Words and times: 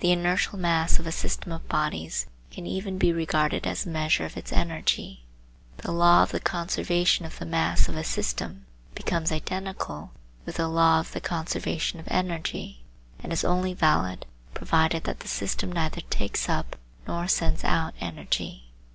The 0.00 0.12
inertial 0.12 0.58
mass 0.58 0.98
of 0.98 1.06
a 1.06 1.10
system 1.10 1.50
of 1.50 1.66
bodies 1.66 2.26
can 2.50 2.66
even 2.66 2.98
be 2.98 3.10
regarded 3.10 3.66
as 3.66 3.86
a 3.86 3.88
measure 3.88 4.26
of 4.26 4.36
its 4.36 4.52
energy. 4.52 5.24
The 5.78 5.92
law 5.92 6.22
of 6.24 6.30
the 6.32 6.40
conservation 6.40 7.24
of 7.24 7.38
the 7.38 7.46
mass 7.46 7.88
of 7.88 7.96
a 7.96 8.04
system 8.04 8.66
becomes 8.94 9.32
identical 9.32 10.10
with 10.44 10.56
the 10.56 10.68
law 10.68 11.00
of 11.00 11.12
the 11.12 11.22
conservation 11.22 11.98
of 11.98 12.08
energy, 12.10 12.82
and 13.18 13.32
is 13.32 13.44
only 13.46 13.72
valid 13.72 14.26
provided 14.52 15.04
that 15.04 15.20
the 15.20 15.26
system 15.28 15.72
neither 15.72 16.02
takes 16.10 16.50
up 16.50 16.76
nor 17.08 17.26
sends 17.26 17.64
out 17.64 17.94
energy. 17.98 18.64